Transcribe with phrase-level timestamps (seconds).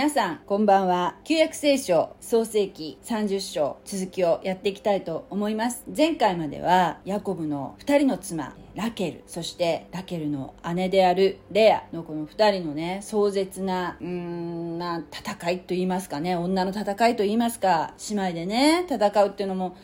[0.00, 1.16] 皆さんこんばんは。
[1.24, 5.84] 旧約聖書創世記30章続きをやっていきたいと思います。
[5.94, 19.76] 前回まではヤコブの2人の妻ラケルそしてラケルの姉であるレアのこの2人のね壮絶なうーんな戦いと言いますかね女の戦いと言いますか姉妹でね戦うっていうのも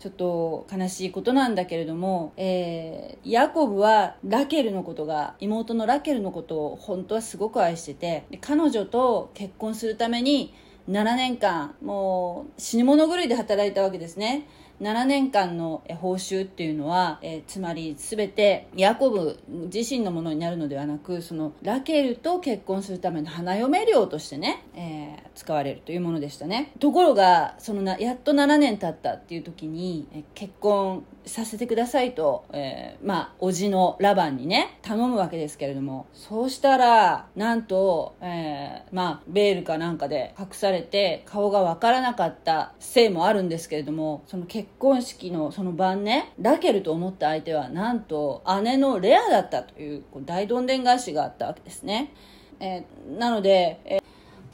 [0.00, 10.54] ちょっと悲しいことなんだけれども、えー、ヤコブはラケルのことが、妹のラケルのことを本当はすごく愛してて、彼女と結婚するために
[10.88, 14.48] 7年間、もう死に物狂いで働いたわけですね。
[14.80, 19.38] 7年間の報酬っていうのは、えー、つまり全てヤコブ
[19.72, 26.72] 自身のものになるのではなくそのラケルと結婚するための花嫁料としてね、えー、使われるというものでしたね。
[26.80, 52.12] ところがそのなやっと7年経ったっていう時に、えー、結婚させてくださいと、えー、まあ叔父のラバンにね頼むわけですけれどもそうしたらなんと、えー、まあベールかなんかで隠されて顔がわからなかったせいもあるんですけれどもその結婚式のその晩ねラケルと思った相手はなんと姉のレアだったという大どんでん返しがあったわけですね、
[52.60, 53.98] えー、なので、え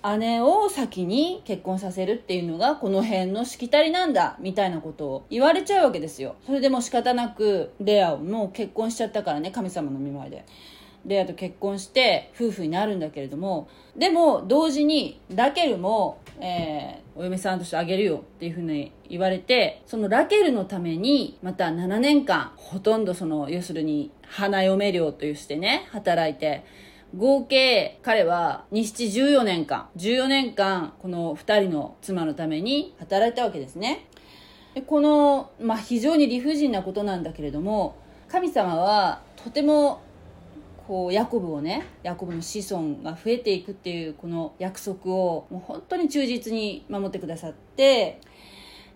[0.02, 6.36] ー、姉を先に結婚させるっていうのがこの辺のしきたりなんだみたいなことを言われちゃうわけですよ。
[6.46, 10.44] それでも仕方なくレアをもう結婚しちゃったからね神様の見舞いで。
[11.06, 13.68] レアと結婚して夫婦になるんだけれども。
[13.96, 26.64] でも同時にラケルも、えー、お嫁さんとしてあげるよっていうふうに言われてそのラケルのためにまた7年間ほとんどその要するに花嫁料としてね働いて
[27.16, 34.06] 合計彼は日七14年間14年間この2人の妻のために働いたわけですね。
[34.74, 37.96] でこの、まあ、非常に理不尽なことなんだけれども
[38.28, 40.02] 神様はとても
[40.86, 48.20] こうヤコブをねヤコブの子孫が増えていくっていうこの約束をもう本当に忠実に守ってくださって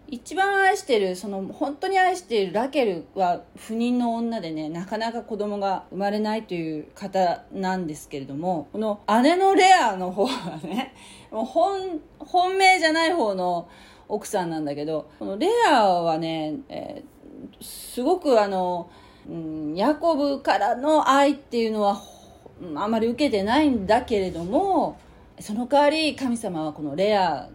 [0.06, 10.94] 一番愛してるその本当に愛しているラケルは不妊の女でねなかなか子供が生まれないという方なんですけれどもこの姉のレアの方はね
[11.30, 13.68] もう本本命じゃない方の
[14.08, 18.90] 奥さんなんだけどこのレアはね、えー、すごくあの
[19.30, 22.02] うん、ヤコブからの愛っていうのは
[22.74, 24.98] あまり受けてないんだけれども
[25.38, 27.48] その代わり神様はこのレア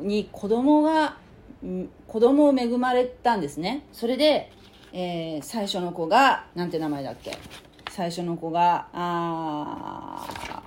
[0.00, 1.18] に子供が
[2.08, 4.50] 子供を恵まれたんですねそれで、
[4.92, 7.36] えー、最初の子がなんて名前だっけ？
[7.90, 10.62] 最初の子があ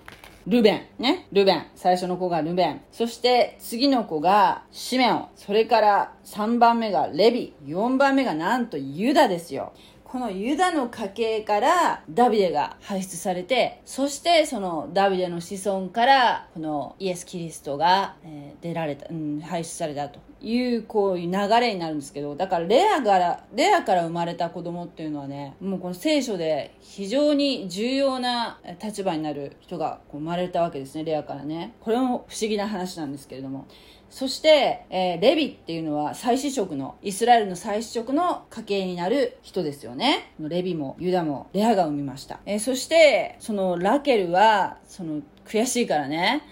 [0.46, 0.88] ルベン。
[1.00, 1.28] ね？
[1.32, 1.66] ルベン。
[1.76, 2.82] 最初の子がルベン。
[2.92, 5.28] そして次の子がシメオン。
[5.36, 7.56] それから3番目がレビ。
[7.66, 9.74] 4番目がなんとユダですよ。
[10.16, 31.74] このユダの家系からダビデが輩出されて、そしてそのダビデの子孫からこのイエス・キリストが、え、出られた、うん、輩出されたというこういう流れになるんですけど、だからレアから、レアから生まれた子供っていうのはね、もうこの聖書で非常に重要な立場になる人が生まれたわけですね、レアからね。
[31.82, 33.66] これも不思議な話なんですけれども。
[34.10, 40.34] そして、えー、レビっていうのは祭司職の、イスラエルの祭司職の家系になる人ですよね。
[40.40, 42.40] レビもユダもレアが産みました。
[42.46, 46.44] えー、そして、そのラケルは、その悔しいからね、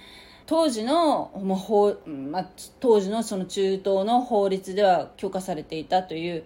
[0.45, 2.49] 当時の、まあ法まあ、
[2.79, 6.43] 当時のその中東の法律では許可されていたという、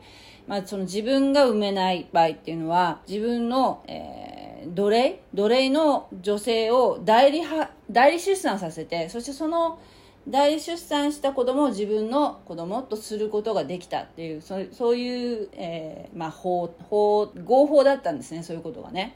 [0.47, 9.79] まあ、その自分が産めない場合っていうのは自分の、えー、奴隷奴隷の女性を代理は代理出産させてそしてその
[10.27, 19.15] 代理出産した子供を自分の子供とすることができたっていうそうそういう、えーまあ法、法合法だったんですねそういうことがね。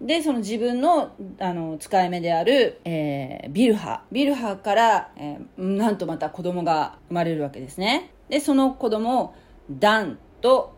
[0.00, 4.02] で、その自分の、あの、使い目である、えー、ビルハ。
[4.10, 8.10] ビルハから、えー、なんとまた子供が生まれるわけですね。
[8.30, 9.34] で、その子供を、
[9.70, 10.74] ダンと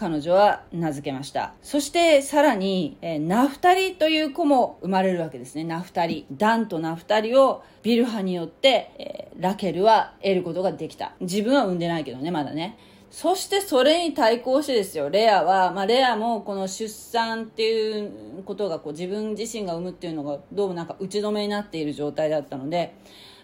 [0.00, 1.52] 彼女は名付けました。
[1.60, 5.64] そしてさらに、えー、ナフタリという子も生まれるわけですね。
[5.64, 6.24] ナフタリ。
[6.32, 11.12] ダンとナフタリをビルハによって、えー、ラケルは得ることができた。
[11.20, 12.78] 自分は産んでないけどね、まだね。
[13.10, 22.94] そしてそれに対抗してですよ、レアは、まあ、レアもこの出産っていうことがこう自分自身が産むっていうのがどうもなんか打ち止めになっている状態だったので、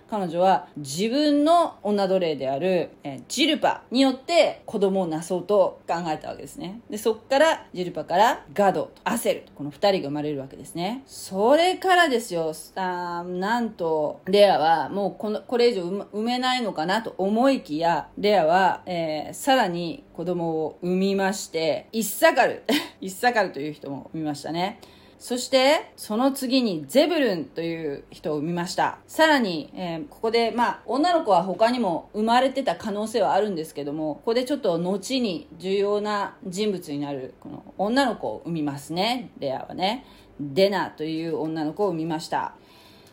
[0.09, 6.81] 彼女は自分の女奴隷である、えジルパによって子供をなそうと考えたわけですね。
[6.89, 11.03] で、そっからジルパからガドとアセルこの二人が生まれるわけですね。
[11.07, 22.63] それからですよ、あなんと、レアはもうこの、これ以上産めないのかなと思いきや、レアは、えー、さらに子供を産みまして、イッサカル、
[23.01, 24.81] イッサカルという人も産みましたね。
[25.27, 28.99] そしてその次にゼブルンという人を産みました。
[29.09, 39.33] さらに、えー、ここでまあ女の子は他にも生まれてた可能性はあるんですけどもここでちょっと後に重要な人物になるこの女の子を産みますね。
[39.41, 40.07] レアはね。
[40.39, 42.55] デナという女の子を産みました。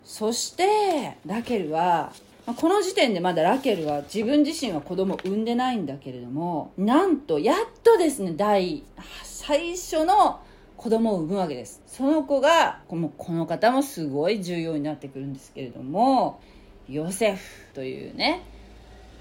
[0.06, 2.14] そしてラケルは
[2.46, 8.84] この時点でまだラケルは自分自身は子供を産んでないんだけれどもなんとやっとですね第
[9.24, 10.42] 最初の
[10.84, 11.82] 子供を産むわけです。
[11.88, 16.42] その子がこのこの方もすごい重要になってくるんですけれども
[16.90, 17.42] ヨセフ
[17.74, 18.44] というね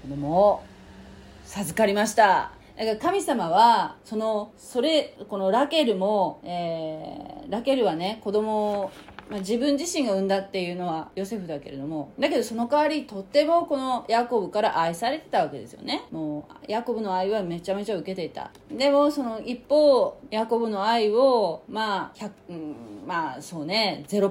[0.01, 0.63] 子供を
[1.45, 2.51] 授かりました。
[2.77, 8.91] だから神様はそのそれこのラケルも、えー、ラケルはね子供を
[9.33, 16.03] まあ、自分自身が産んだっていうのはヨセフだけれどもだけどその代わりとってもこのヤコブから愛されてたわけですよね。
[16.11, 18.51] もうヤコブの愛はめちゃめちゃ受けていた。
[18.71, 22.75] でもその一方ヤコブの愛をまあ100、うん、
[23.07, 24.29] まあそうね0%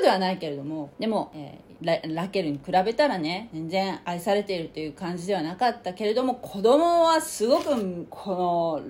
[0.00, 8.82] ではないけれどもでも、えー、ララケルに比べたらね全然愛されているという感じではなかったけれども子供はすごくこの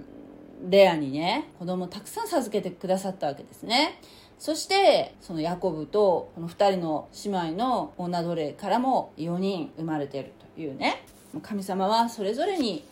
[0.68, 3.98] レアにね子供をたくさん授けてくださったわけですね。
[4.44, 11.02] そしてそのヤコブとこの2人の姉妹の女奴隷からも4人生まれているというね。
[11.40, 12.84] 神様はそれぞれに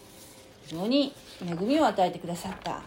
[0.64, 1.12] 非常に
[1.46, 2.80] 恵みを与えてくださった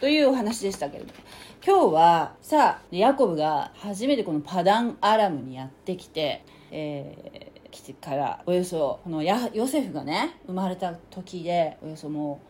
[0.00, 1.20] というお話でしたけれども。
[1.64, 12.40] 今日はさあヤコブが初めてこのパダンアラムにやってきて、えー、来てからおよそこのヨセフがね生まれた時でおよそも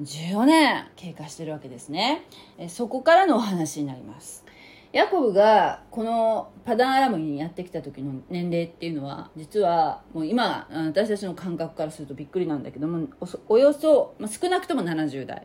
[0.00, 2.24] う14年経過してるわけですね。
[2.58, 4.44] えそこからのお話になります。
[4.94, 13.08] ヤコブがこのパダンアラムにやってきた時の年齢っていうのは実はもう今私たちの感覚からするとびっくりなんだけども
[13.48, 15.44] およそ、まあ、少なくとも70代、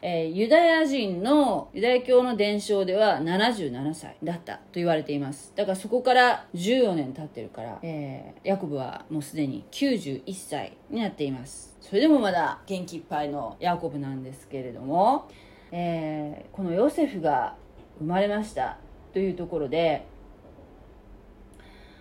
[0.00, 5.52] えー、ユダヤ人のユダヤ教の伝承では77歳だったと言われています。
[5.54, 11.76] だからそこから14年経ってるから、えー、ヤコブはもうすでに91歳になっています。
[11.82, 15.28] それでもまだ元気いっぱいのヤコブなんですけれども、
[15.72, 17.54] えー、このヨセフが
[17.98, 18.78] 生まれました
[19.12, 20.06] というところで、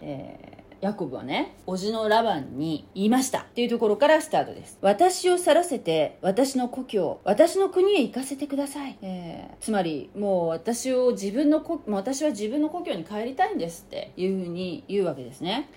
[0.02, 4.78] えー、ヤコブはね、叔父のラバンに言いましたっていうところからスタートです。
[4.82, 8.98] 私を去らせて、私の故郷、私の国へ行かせてください。
[9.02, 15.70] えー、つまり、もう私を自分の、もう私は自分の故郷に帰りたいんですっていうふうに言うわけですね。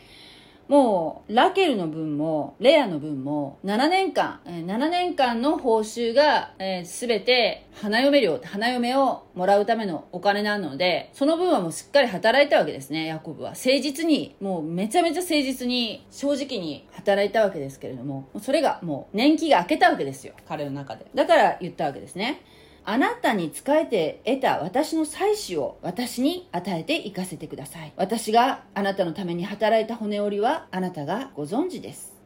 [0.71, 13.51] もう、ラケルの分も、レアの分も、7年間、7年間の報酬が、えー、全て、花嫁料、花嫁をもらうためのお金なので、その分はもうしっかり働いたわけですね、ヤコブは。
[13.51, 21.05] 誠実に、もうめちゃめちゃ誠実に、正直に働いたわけですけれども、それがもう年季が明けたわけですよ、彼の中で。
[21.17, 22.43] だから言ったわけですね。
[22.85, 27.93] あなたに仕えて得た私の妻子を私に与えて行かせてください。
[27.97, 32.21] 私があなたのために働いた骨折りはあなたがご存知です。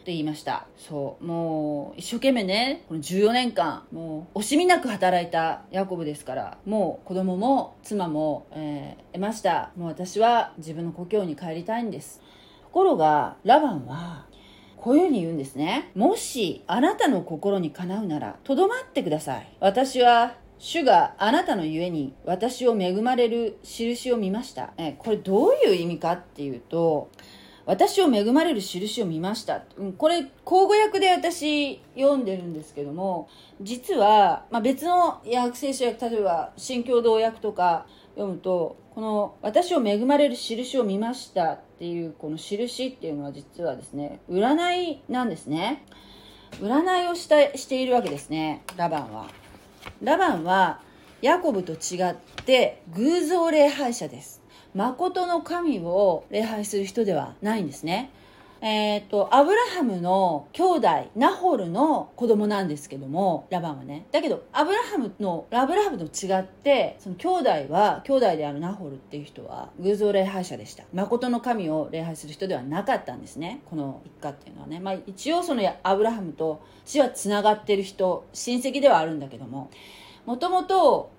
[0.00, 12.20] って言いましたそうもう一生懸命ねこの14年間もう惜しみなく働いたヤコブですからもう子供も妻も、えー、得ましたもう私は自分の故郷に帰りたいんです
[12.62, 14.24] ところがラバンは
[14.80, 15.90] こういうふうに言うんですね。
[15.94, 19.48] もし、あなたの心にかなうなら、とどまってください。
[19.60, 24.72] 私は、主があなたのゆえに私を恵まれる印を見ました。
[24.78, 27.10] え、これどういう意味かっていうと、
[27.66, 29.62] 私を恵まれる印を見ました。
[29.76, 33.28] うんこれ、口語訳で私読んでるんですけども、
[33.60, 45.86] 実は、まあ、別の訳聖書訳、例えば、新共同訳とか読むと、この私を恵まれる印を見ましたっていうこの印っていうのは実はですね占いなんですね。
[46.60, 49.30] 占いをしたしているわけですねラバンは。
[50.02, 50.82] ラバンは
[51.22, 52.14] ヤコブと違っ
[52.44, 54.42] て偶像礼拝者です。
[54.74, 58.10] 誠の神を礼拝する人ではないんですね。
[58.62, 64.06] えっ、ー、と、アブラハムの兄弟、ナホルの子供なんですけども、ラバンはね。
[64.12, 70.84] だけど、アブラハムの、アブラハムと違って、その兄弟は、兄弟であるナホルっていう人は、偶像礼拝者でした。
[70.92, 73.62] 誠の神を礼拝する人ではなかったんですね。
[73.70, 74.78] この一家っていうのはね。
[74.78, 79.70] まあ一応そのアブラハムと血は繋がってる人、親戚ではあるんだけども、
[80.26, 81.10] もともと、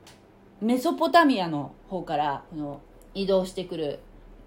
[0.61, 2.81] メソポタミアの方から、この、
[3.13, 3.99] 移動してくる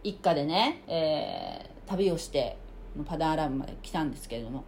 [0.04, 2.56] 一家でね、えー、旅をして
[3.02, 4.64] パダンアラムまで来たんですけれども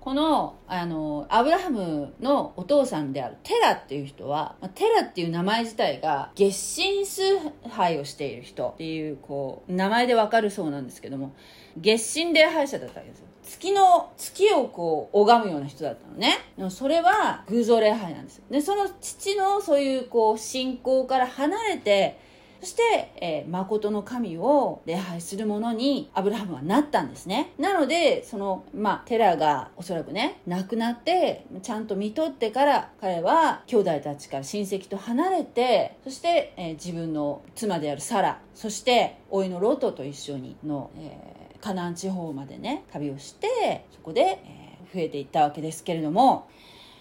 [0.00, 11.34] このあのアブラハムのお父さんであるテラっていう人はテラっていう名前自体が月神崇拝をしている人っていうこう名前でわかるそうなんですけども
[11.76, 13.26] 月神礼拝者だったわけですよ。
[13.42, 16.38] 月の月をこう拝むような人だったのね。
[16.56, 18.44] でもそれは偶像礼拝なんですよ。
[18.50, 22.18] でその父のそういうこう信仰から離れて
[22.60, 22.82] そして、
[23.16, 27.54] えー、誠の神を礼拝する者にアブラハムはなったんですね。
[27.58, 46.48] なので、その、まあ、テラがおそらくね、亡くなって、ちゃんと見とってから、彼は兄弟たちから親戚と離れて、そして、えー、自分の妻であるサラ、そして、甥のロトと一緒にの、えー、カナン地方までね、旅をして、そこで、えー、増えていったわけですけれども、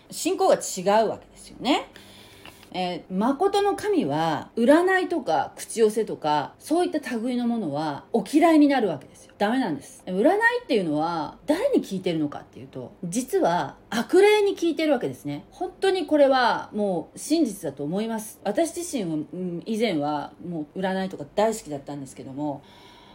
[0.10, 1.89] 信仰が違うわけですよね。
[2.72, 9.34] えー、誠の神は占いとか口寄せとかそういった類のものはお嫌いになるわけですよ。
[9.38, 10.04] ダメなんです。
[10.06, 15.46] 占いっていうのは誰に聞いてるのかっていうと実は悪霊に聞いてるわけですね。
[15.52, 18.40] 本当にこれはもう真実だと思います。
[18.44, 22.62] 私自身は、うん、以前はもう占いとか大好きだったんですけども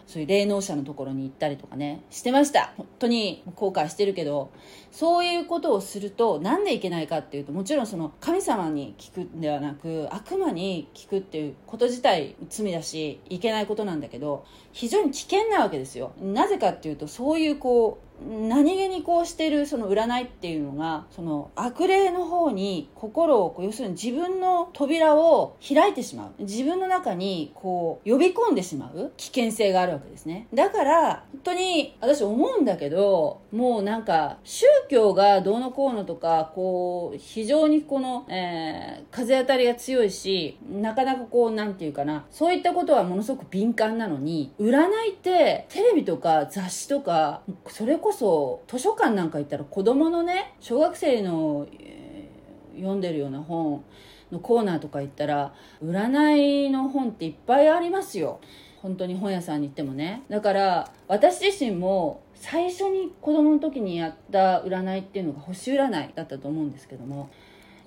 [0.07, 2.73] そういう霊能者のところに行ったりとかね、してました。
[2.77, 4.51] 本当に後悔してるけど、
[4.91, 16.13] そういうことをすると、なんでいけないかっていうと、もちろんその神様に聞くんではなく、悪魔に聞くっていうこと自体罪だし、いけないことなんだけど、非常に危険なわけですよ。
[16.21, 26.43] なぜかっていうと、そういうこう、何気にこうしてるその占いっていうのがその悪霊の方に心をこう要するに自分の扉を開いてしまう。
[26.43, 29.13] 自分の中にこう呼び込んでしまう。
[29.17, 30.47] 危険性があるわけですね。
[30.55, 53.83] だから本当に私思うんだけどもうなんか宗教がどうのこうのとかこう非常にこの、えー、風当たりが強いしなかなかこうなんていうかなそういったことはものすごく敏感なのに占いってテレビとか雑誌とかそれこそ図書館なんか行ったら子供のね小学生の、えー、読んでるような本
[54.31, 58.41] のコーナーとか行ったら占いの本っていっぱいありますよ。
[58.83, 60.25] 本当に本屋さんに行ってもね。
[60.29, 67.31] だから私自身も最初に子供の時にやった占いっていうのが星占いだったと思うんですけども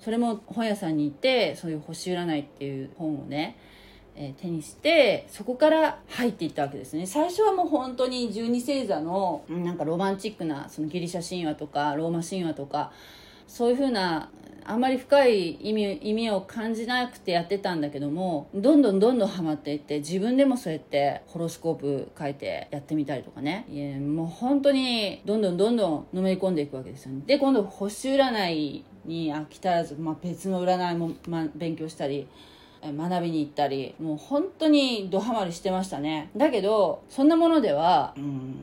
[0.00, 3.56] それも本屋さんに行ってそういう星占いっていう本をね
[4.20, 7.06] え手にしてそこから入っていったわけですね。
[7.06, 12.90] 最初はもう本当に十二星座のなんかロマンチックなそのギリシャ神話とかローマ神話とか
[13.46, 14.28] そういうふうな
[14.64, 23.66] あんまり深い意味意味を感じなくてやってたんだけどもどんどんどんどんハマっていって自分でもそうやってホロスコープ書いてやってみたりとかね。
[23.70, 27.22] いやもう本当にどんどんどんどんのめり込んでいくわけですよね。
[27.24, 32.26] で今度星占いに飽き足らず、まあ、別の占いも、まあ、勉強したり
[32.82, 36.30] 学びに行ったりもう本当にドハマりしてましたね。
[36.36, 38.54] だけどそんなものではうん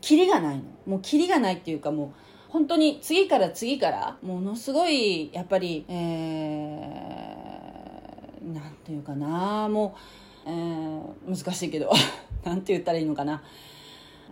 [0.00, 0.62] キリがないの。
[0.86, 2.10] もうキリがないっていうかもう
[2.48, 9.96] 本当に次から次からものすごいやっぱりえー、なんていうかなも
[10.46, 11.90] う、えー、難しいけど
[12.44, 13.42] なんて言ったらいいのかな。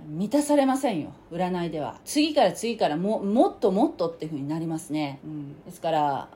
[0.08, 1.12] 満たされませんよ。
[1.30, 1.96] 占いでは。
[2.04, 6.28] 次から次からももっともっとっていうふうになりますね、うん、ですから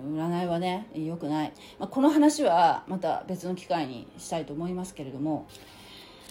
[0.00, 5.46] 占いはね良くない、まあ、この話はまた別の機会にしたいと思いますけれども、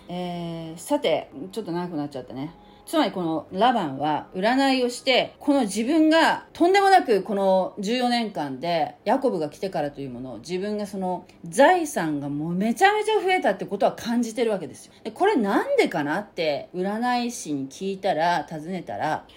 [0.08, 2.54] えー、さてちょっと長くなっちゃったね。
[2.90, 14.94] つまりこのラバンは占いをしてこの自分がとんでもなくこの14年間でヤコブが来てからというものを自分がその財産がもうめちゃめちゃ増えたってことは感じてるわけですよ。
[15.04, 19.28] でこれなんでかなって占い師に聞いたら尋ねたら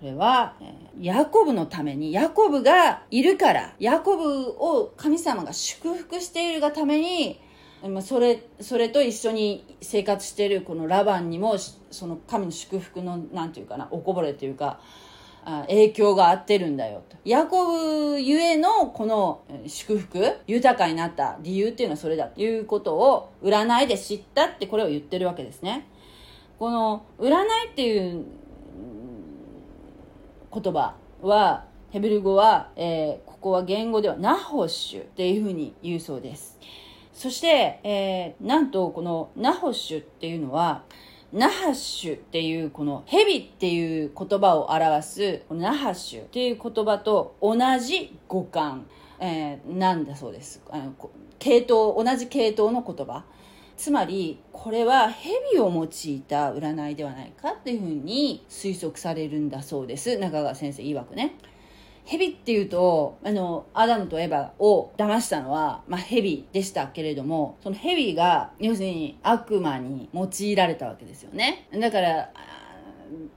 [0.00, 0.54] これは、
[1.00, 7.40] ヤコブのために、ヤコブがいるから、ヤコブを神様が祝福しているがために、
[8.02, 11.56] それ、それと一緒に生活しているこのラバンにも、
[11.90, 14.80] その神の祝福の、なんていうかな、おこぼれというか、
[15.68, 17.16] 影響があってるんだよと。
[17.24, 25.86] ヤコブゆえのこの祝福、豊かになった理由っていうのはそれだということを占いで知ったってこれを言ってるわけですね。
[26.58, 28.24] この占いっていう
[30.60, 36.58] 言葉はヘブル語は、えー、ここは言語ではナホッシュっていうふうに言うそうです。
[37.12, 40.82] そして、えー、なんとこのナホッシュっていうのは
[41.32, 48.86] ナハッシュっていうこのヘビっていう言葉を表すナハッシュっていう言葉と同じ語感、
[49.20, 50.62] えー、なんだそうです。
[50.70, 50.94] あの
[51.38, 53.24] 系統同じ系統の言葉。
[53.76, 60.18] つまりこれは蛇を用いた占いではないかっていうふうに推測されるんだそうです。
[60.18, 61.36] 中川先生曰くね。
[62.04, 71.68] 蛇っていうとあのアダムとエバを騙したのは、まあ、蛇でしたけれどもその蛇が要するに悪魔に用いられたわけですよね。
[71.72, 72.30] だから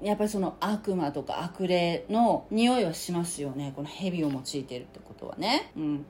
[0.01, 3.73] やっぱりその悪魔とか悪霊の匂いはしますよね。
[3.75, 5.71] この蛇を用いてるってことはね。
[5.75, 6.05] うん。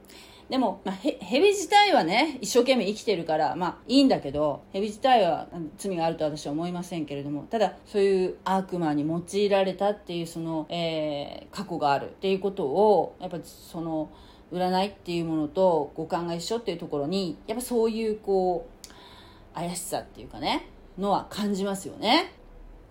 [0.49, 14.09] でも、まあ、へ蛇自体はね一生懸命生きてるからまあいいんだけど蛇自体は罪があると私は思いませんけれどもただそういう悪魔に用いられたっていうその、えー、過去があるっていうことをやっぱその
[14.51, 22.33] 占いっていうものと五感が一緒っていうところにやっぱそういうこう怪しさっていうかねのは感じますよね。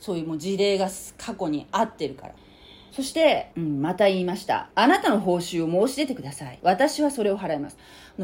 [0.00, 0.88] そういうもう事例が
[1.18, 2.34] 過去に合ってるから。
[2.99, 4.71] そして、うん、また言いました。
[4.75, 6.59] あなたの報酬を申し出てください。
[6.62, 7.78] 私はそれを払います。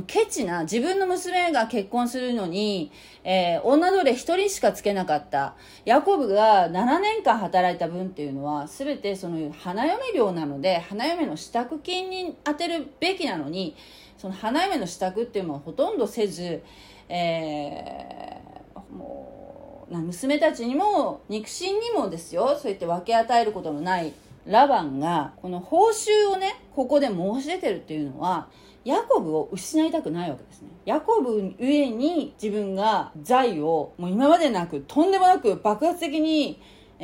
[0.08, 2.90] ケチな、自分の娘が結婚するのに、
[3.22, 5.54] えー、女奴隷一人しかつけなかった。
[5.84, 13.76] ヤコブが7年間働いた分っていうのは、すべてその花嫁料なので、花嫁の支度金に充てるべきなのに、
[14.18, 16.64] その花嫁の支度っていうのはほとんどせず、
[17.08, 24.12] えー、もう、娘たちにも肉親にもですよそうやって分け与えることのない
[24.46, 28.48] ラバンがこの報酬をねここで申し出てるっていうのは
[28.84, 30.68] ヤコブを失いたくないわけですね。
[30.84, 36.60] ヤコブゆえに自分が財をもう今までなくとんでもなく爆発的に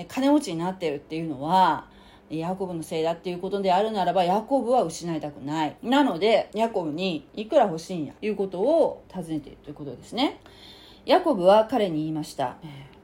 [0.09, 1.87] 金持ちになってるっていうのは
[2.29, 5.77] ヤコブのせいだっていうことであるならばヤコブは失いたくない。
[5.83, 10.41] なのでヤコブにいくら欲しいんやということを尋ねているということですね。
[11.07, 12.57] ヤコブは彼に言いました。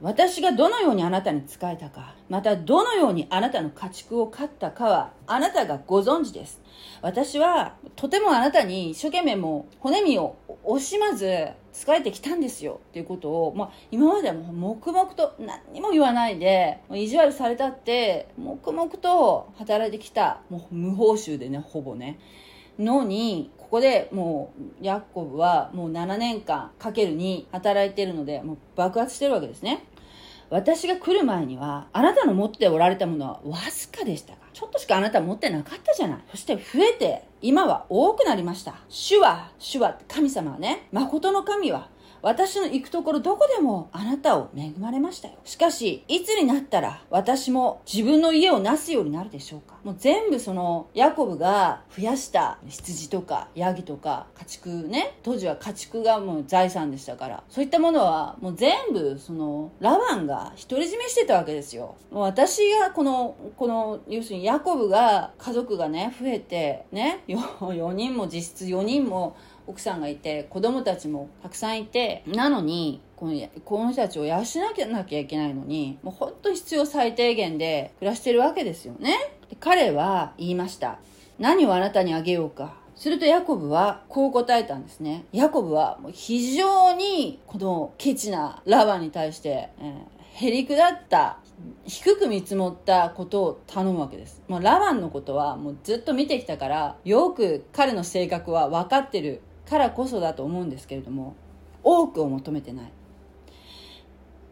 [0.03, 6.61] 私がどのようにあなたに仕えたか、またどのようにあなたの家畜を飼ったかは、あなたがご存知です。
[7.01, 22.19] 私は、とてもあなたに一生懸命も骨身を惜しまず仕えてきたんですよっていうことを、まあ、今まではも黙々と何にも言わないで、意地悪されたって、黙々と働いてきた、もう無報酬でね、ほぼね。
[22.79, 29.85] のに、ここでもうヤコブはもう7年間かける2働いてるのでもう爆発してるわけですね。
[30.51, 36.19] 私が来る前にはあなたの持っておられたものはわずかでしたがちょっとしかあなた持ってなかったじゃない。
[36.31, 38.77] そして増えて今は多くなりました。
[38.89, 41.89] 主は主は神様はね誠の神は
[42.23, 45.35] 私の行くところどこでもあなたを恵まれましたよ。
[45.45, 61.97] しかし、いつになったら私も自分の家をなすようになるでしょうかもう全部その、ヤコブが増やした羊とかヤギとか家畜ね、当時は家畜がもう財産でしたから、そういったものはもう全部その、ラバンが独り占めしてたわけですよ。
[62.11, 74.43] もう私がこの、この、要するにヤコブが家族がね、増えて、ね、4人も実質4人も奥さんがいて子供たちもたくさんいてなのにこのこの人たちを養わ
[74.91, 79.17] なきゃいけないのにもう本当に必要最低限で暮らしてるわけですよね。
[79.61, 80.99] 彼は言いました。
[81.39, 82.75] 何をあなたにあげようか。
[82.95, 85.27] するとヤコブはこう答えたんですね。
[85.33, 91.39] ヤコブはもう非常にこのケチなラバンに対して、えー、へりくだった
[91.85, 94.43] 低く見積もったことを頼むわけです。
[94.49, 101.35] もうラバンのことはもうずっと見てきたから、よく彼の性格は分かってるからこそだと思うんですけれども
[101.83, 102.93] 多くを求めてない。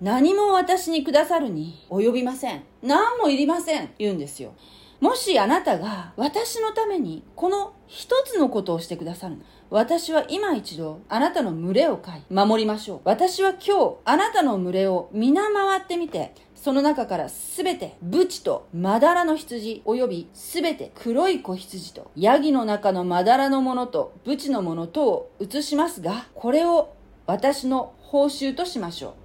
[0.00, 2.64] 何も私にくださるに及びません。
[2.82, 3.90] 何もいりません。
[3.98, 4.52] 言うんですよ。
[5.00, 9.38] もしあなたが私のためにこの一つのことをしてくださる。
[9.70, 13.00] 私は今一度あなたの群れを飼い守りましょう。
[13.04, 26.94] 私は今日あなたの群れを皆回ってみてその中からすべてブチとまだらの羊及びすべて黒い子羊とヤギの中のまだらのものとブチのものとを移しますがこれを
[27.26, 29.23] 私の報酬としましょう。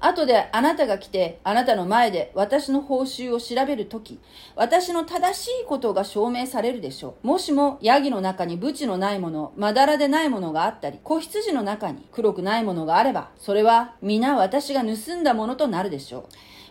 [0.00, 4.20] 後であなたが来て、あなたの前で私の報酬を調べるとき、
[4.54, 7.26] 私の正しいことが証明されるでしょう。
[7.26, 16.24] もしも、ヤギの中にブチのないもの、まだらでないものがあったり、子羊の中に黒くないものがあれば、それは皆私が盗んだものとなるでしょう。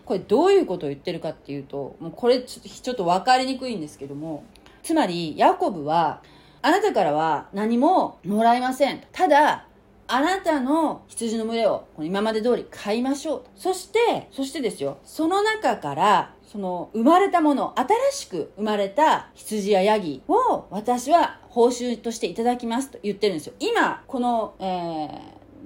[0.05, 4.45] これどういうことを言ってるかっていうと、もうこれちょっとちょっと分かりにくいんですけども、
[4.81, 6.21] つまり、ヤコブは、
[6.61, 9.01] あなたからは何ももらえません。
[9.11, 9.65] ただ、
[10.09, 13.43] あなたの羊の群れを今まで通り飼いましょう。
[13.55, 23.53] そして、そしてですよ、その中から、その生まれたもの、新しく生まれた羊やヤギを私は報酬としていただきますと言ってるんですよ。
[23.59, 24.63] 今、この、え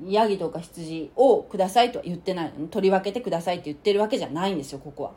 [0.05, 2.67] ー、ヤギとか羊をくださいとは言ってないの。
[2.67, 5.11] 取り分けてくださいって言ってるわけじゃないんですよ、ここは。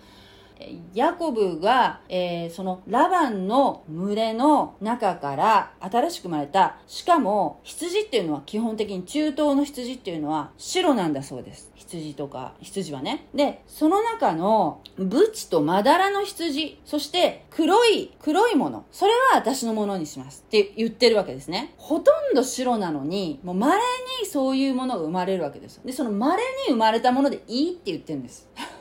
[0.94, 11.72] ヤコブが、えー、そのラバンの群れの中から新しく生まれた、しかも羊っていうのは基本的に中東の羊っていうのは白なんだそうです。
[11.74, 13.27] 羊とか、羊はね。
[13.35, 21.74] で、その中のブチとまだらの羊、そして黒い、黒いもの、それは私のものにしますって言ってるわけですね。
[21.77, 23.77] ほとんど白なのに、もう稀
[24.20, 25.81] にそういうものが生まれるわけです。
[25.85, 28.48] で、その稀に生まれたものでいいって言ってるんです。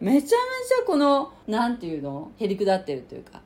[0.00, 2.32] めちゃめちゃこの、なんていうの？
[2.38, 3.40] へりくだってるというか、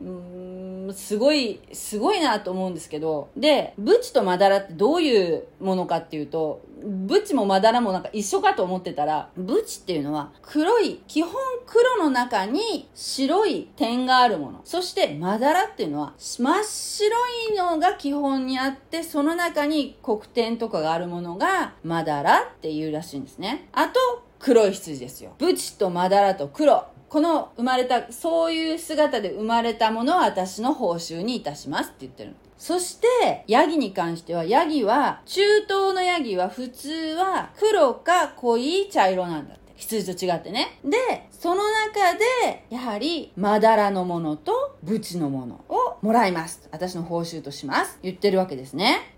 [0.00, 3.30] うーんすごいすごいなと思うんですけど。
[3.36, 11.32] でブチとマダラってどういうものかっていうとブチもマダラもなんか一緒かと思ってたらブチっていうのは黒い基本
[11.66, 14.60] 黒の中に白い点があるもの。
[14.64, 23.68] そしてマダラっていうのは真っ白いのが基本にあってその中に黒点とかがあるものがマダラっていうらしいんですね。
[23.72, 32.36] あと黒い羊ですよブチとマダラと黒この生まれた、そういう姿で生まれたものを私の報酬にいたしますって言ってるの。
[32.58, 39.68] そして、ヤギに関しては、ヤギは、中東のヤギは普通は黒か濃い茶色なんだって。
[39.76, 40.80] 羊と違ってね。
[40.84, 46.68] で、その中で、やはり、まだらのものと、ブチのものをもらいます。
[46.72, 47.98] 私の報酬とします。
[48.02, 49.14] 言ってるわけですね。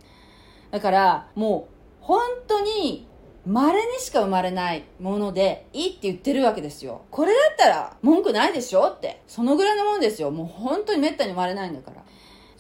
[0.71, 3.09] だから、もう、本当に
[3.47, 7.03] 稀にしか生まれないものでいいって言ってるわけですよ。
[7.11, 9.23] これだったら文句ないでしょって。
[9.27, 10.31] そのぐらいのもんですよ。
[10.31, 12.03] もう本当に滅多に生まれないんだから。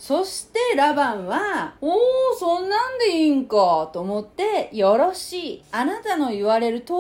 [0.00, 1.98] そしてラバンは、おー、
[2.38, 5.64] そんなんでいいんかと思って、よろしい。
[5.72, 6.94] あなたの言われる通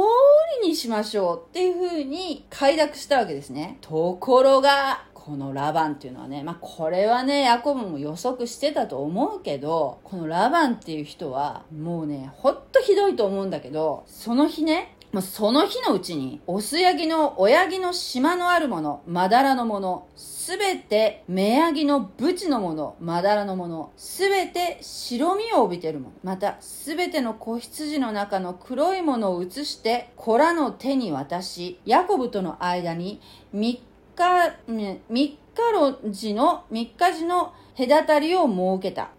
[0.62, 3.78] りにしましょうっていう風に快諾したわけですね。
[3.80, 33.20] ところが、このラバンっていうのはね、まあ、これはね、ヤコブも予測してたと思うけど、このラバンっていう人は、もうね、ほんとひどいと思うんだけど、その日ね、もうその日のうちに、オスヤギの親木の島のあるもの、まだらのもの、すべて、目ヤギのブチのもの、まだらのもの、すべて白身を帯びてるもの、また、すべての子羊の中の黒いものを移して、子らの手に渡し、ヤコブとの間に
[33.52, 33.80] 3、
[34.24, 39.10] 3日路の、3日時の隔たりを設けた。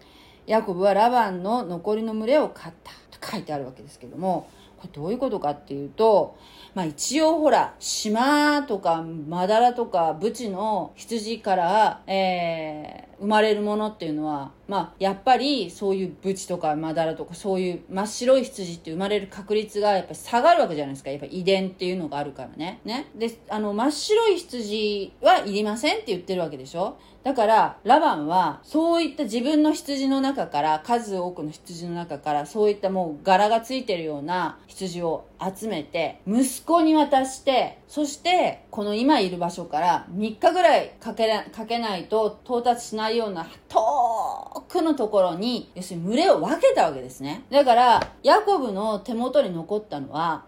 [0.48, 2.92] ヤコブはラバンの残りの群れを飼った。
[3.18, 6.38] と書いてあるわけですけども、これどういうことかっていうと、
[6.74, 21.10] まあ一応ほら、島とかまだらとかブチの羊から、えー、生まれるものっていうのは、まあやっぱりそういうブチとかマダラとかそういう真っ白い羊って生まれる確率がやっぱ下がるわけじゃないですか。
[21.10, 22.80] やっぱ遺伝っていうのがあるからね。
[22.86, 23.08] ね。
[23.14, 47.44] で、あの真っ白い羊はいりませんって言ってるわけでしょだから、ラバンは、そういった自分の羊の中から、数多くの羊の中から、そういったもう柄がついてるような羊を集めて、息子に渡して、そして、この今いる場所から3日ぐらいかけかけないと到達しないような遠くのところに、要するに群れを分けたわけですね。
[47.50, 50.46] だから、ヤコブの手元に残ったのは、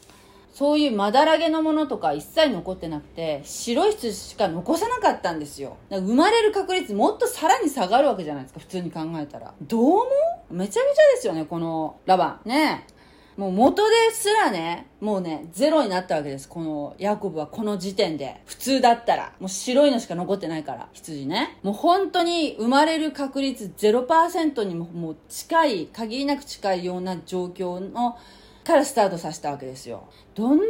[0.53, 5.77] そういうまだらげのものとか一切残ってなくて、白い羊しか残さなかったんですよ。
[5.89, 9.51] 生まれる確率もっとさらに下がるわけじゃないですか、普通に考えたら。
[9.63, 10.03] どう思
[10.51, 10.53] う？
[10.53, 12.49] めちゃめちゃですよね、このラバン。
[12.49, 12.85] ね
[13.37, 16.47] もう元ですらね、もうね、ゼロになったわけです。
[16.47, 18.41] このヤコブはこの時点で。
[18.45, 19.33] 普通だったら。
[19.39, 21.57] もう白いのしか残ってないから、羊ね。
[21.63, 28.17] もう本当に生まれる確率0%にももう近い、限りなく近いような状況の
[28.63, 30.03] からスタートさせたわけですよ。
[30.35, 30.65] どんだ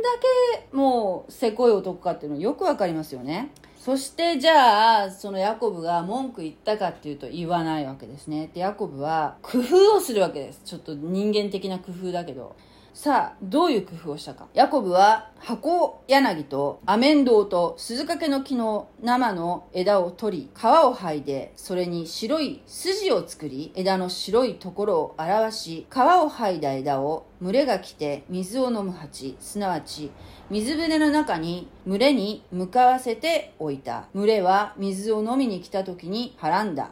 [0.71, 3.51] けもうせこい男かっていうのよくわかりますよね。
[3.83, 8.49] そしてじゃあ、そのヤコブが文句言ったかっていうと言わないわけですね。
[8.53, 10.61] で、ヤコブは工夫をするわけです。
[10.63, 12.55] ちょっと人間的な工夫だけど。
[12.93, 14.47] さあ、どういう工夫をしたか。
[14.53, 30.09] ヤコブは箱柳とアメンドウと鈴掛の木の生の枝を取り、皮を剥いで、それに白い筋を作り、枝の白いところを表し、皮を剥いだ枝を群れが来て水を飲む蜂、すなわち
[30.49, 34.05] 水舟の中に群れに向かわせておいた。
[34.13, 36.91] 群れは水を飲みに来た時にはらんだ。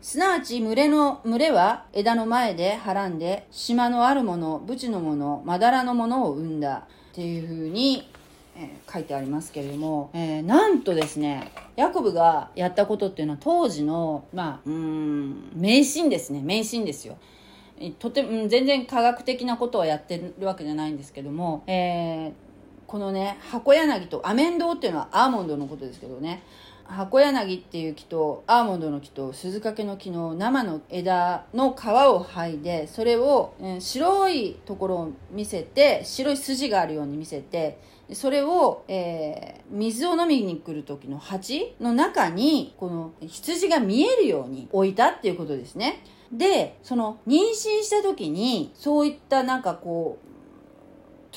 [0.00, 6.86] すなわち群れの、群れは枝の前ではらんで、島のあるもの、ブチのもの、まだらのものを生んだ。
[7.12, 8.08] っていうふうに、
[8.56, 16.42] えー、書いてありますけれども、えー、なんとですね、ヤコブがやったことっていうのは当時の、まあ、うん、迷信ですね。
[16.42, 17.16] 迷信ですよ。
[17.98, 22.32] とても、全然科学的なことをやってるわけじゃないんですけども、えー、
[22.88, 26.42] このね、箱柳と、アメンドウっていうのはアーモンドのことですけどね、
[26.86, 37.78] 箱柳っていう木とアーモンドの木と鈴掛の木の生の枝の皮を剥いでそれを、えー、白いところを見せて白い筋があるように見せて
[38.14, 46.02] それを、えー、水を飲みに来る時の鉢の中にこの羊が見えるように置いたっていうことですね。
[46.32, 50.27] で、その妊娠した時にそういったなんかこう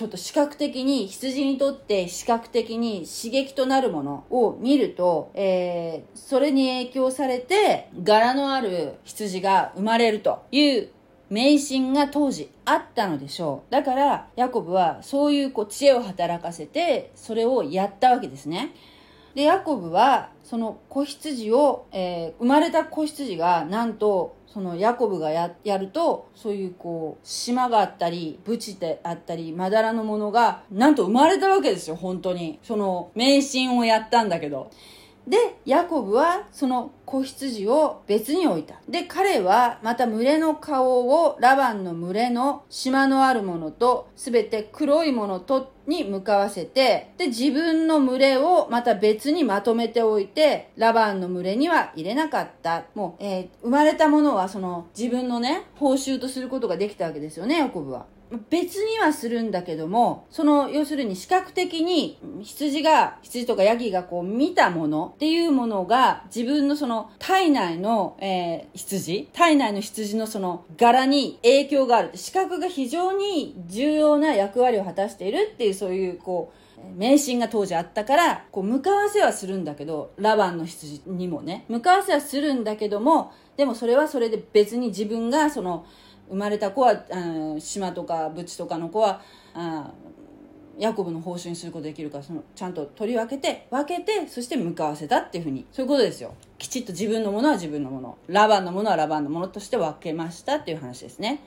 [0.01, 10.89] ちょっと視覚的に、羊にとって視覚的に刺激となるものを見ると、えー、それに影響されて、柄のある羊が生まれるという
[11.29, 13.71] 迷信が当時あったのでしょう。
[13.71, 18.73] だから、ヤコブはそういうこう知恵を働かせて、それをやったわけですね。
[19.35, 32.59] でヤコブはその子羊を、えー、生まれた子羊がなんとそのヤコブがやるとそういうこう島があったりブチであったりまだらのものがなんと生まれたわけですよ本当に。
[32.63, 34.69] その迷信をやったんだけど。
[35.27, 38.75] でヤコブはその子羊を別に置いた。
[38.89, 52.85] で彼はまた群れの顔をラバンの群れの島のあるものと全て黒いものとに向かわせてで自分の群れをまた別にまとめておいてラバンの群れには入れなかった。
[52.95, 58.05] もう、えー、生まれたものはその自分のね報酬とすることができたわけですよねヤコブは。
[58.49, 69.29] 別にはするんだけども、その、要するに視覚的に羊が、羊とかヤギがこう見たものっていうものが自分のその体内の、えー、羊？
[69.33, 72.11] 体内の羊のその柄に影響がある。
[72.15, 85.85] 視覚が非常に重要な役割を果たしているっていうそういうこう、迷信が当時あったから、こう、向かわせはするんだけど、ラバンの羊にもね、向かわせはするんだけども、でもそれはそれで別に自分がその、
[86.31, 89.21] 生まれた子は、うん、島とかブチとかの子は、
[89.53, 89.91] あ
[90.79, 96.33] ヤコブの報酬にすることできるからそのちゃんと取り分けて分けてそして向かわせたっていうふうにそういうことですよ。
[96.57, 98.17] きちっと自分のものは自分のもの。
[98.27, 101.43] ラバンのものはラバンのものとして分けましたっていう話ですね。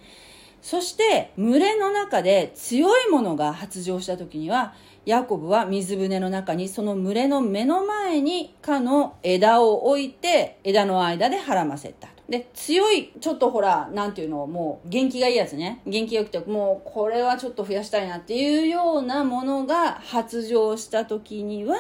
[0.62, 12.13] そして群れの中で強いものが発情した時にはヤコブは水舟の中にその群れの目の前にかの枝を置いて枝の間ではらませた。
[12.28, 15.82] で、強い、ちょっとほら、なんていうの、もう、元気がいいやつね。
[15.86, 21.76] 元気よくて、もう、これはちょっと増やしたいなっていうようなものが発情した時には、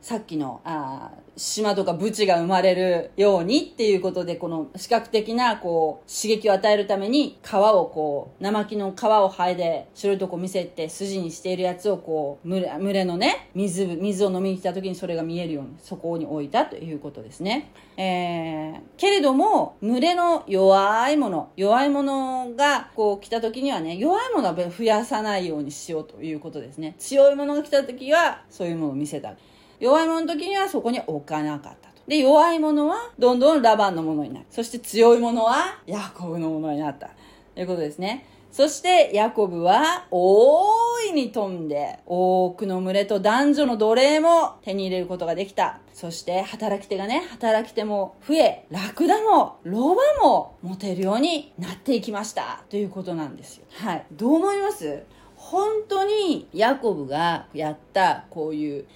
[0.00, 17.70] さっきの、あ島とかブチが生まれるようにっていうことで、この視覚的な、こう、刺激を与えるために、皮をこう、生木の皮を剥いで、白いとこ見せて、筋にしているやつをこう、群れ群れのね、水、水を飲みに来た時にそれが見えるように、そこに置いたということですね。
[17.96, 26.94] えー、けれども、群れの弱いもの、弱いものが、こう、来た時にはね、弱いものは増やさないようにしようということですね。
[26.98, 29.34] 強いものが来た時は、そういうものを見せた。
[29.80, 32.02] 弱いもの時にはそこに置かなかったと。
[32.06, 34.46] で、弱いものはどんどんラバンのものになる。
[34.50, 37.10] そして強いものはヤコブのものになった。
[37.54, 38.26] ということですね。
[38.50, 45.80] そしてヤコブは大いに飛んで多くの群れと男女の奴隷も手に入れることができた。
[45.92, 52.62] そして働き手がね、働き手も増え、ラクダもロバも持てるようになっていきました。
[52.70, 53.66] ということなんですよ。
[53.70, 54.06] はい。
[54.12, 55.02] どう思います？
[55.36, 58.86] 本当にヤコブがやったこういう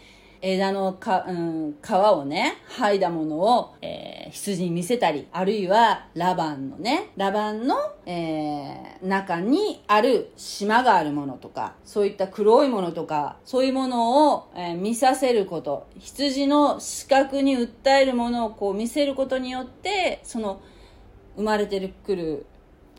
[0.44, 7.76] 枝のか、うん、皮をね、剥いだものを、えー、羊に見せたり、あるいはラバンのね、ラバンの、
[8.07, 20.61] えー、中にある島があるものとか、そういった黒いものとか、そういうものを、えー、見させること、羊の視覚に訴えるものをこう見せることによって、その、
[21.37, 22.46] 生まれてくる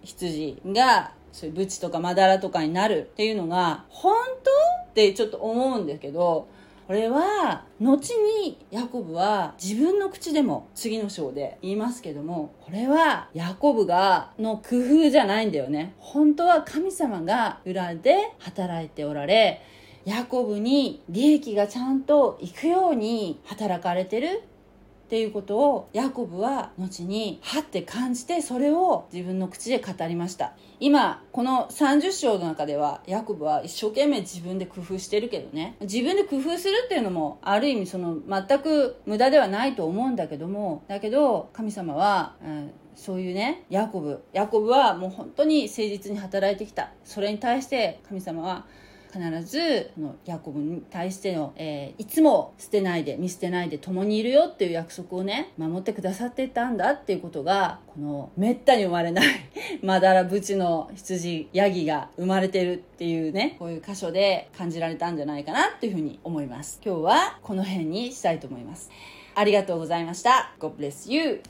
[0.02, 6.48] 羊が、そういうブチとかマダラとかになるっていうのが、本当ってちょっと思うんですけど、
[6.88, 8.12] これは後
[8.44, 15.94] にヤコブは自分の口でも次の章で言いますけどもこれはヤコブがの工夫じゃないんだよね。
[15.98, 19.62] 本当は神様が裏で働いておられ
[20.06, 24.44] ヤコブに利益がちゃんと行くように働かれてる
[25.06, 30.54] っていうことをヤコブは後にはって感じてそれを自分の口で語りました。
[30.80, 35.76] 今この30章の中ではヤコブは一生懸命自分で工夫してるけどね。
[35.82, 44.24] 自分で工夫するっていうのもある意味その全く無駄ではないと思うんだけどもだけど神様は、うん、そういうねヤコブ。
[44.34, 46.92] ヤコブはもう本当に誠実に働いてきた。
[47.04, 48.66] それに対して神様は
[49.14, 59.28] 必ずのヤコブに対しての、えー、いつも捨てないで見捨てないで共にいるよっていう約束をね守ってくださってたんだっていうことがこのめったに生まれない
[59.84, 66.82] まだらぶちの羊ヤギが生まれてるっていうねこういう箇所で感じられたんじゃないかなっていうふうに思います。
[66.84, 68.90] 今日はこの辺にしたいと思います。
[69.36, 70.54] ありがとうございました。
[70.60, 71.42] God bless you.